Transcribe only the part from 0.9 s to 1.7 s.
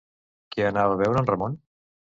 a veure en Ramon?